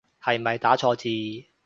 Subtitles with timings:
[0.19, 1.47] 係咪打錯字